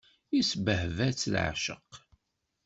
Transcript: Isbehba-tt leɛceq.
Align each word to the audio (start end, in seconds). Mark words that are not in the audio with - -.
Isbehba-tt 0.39 1.29
leɛceq. 1.33 1.91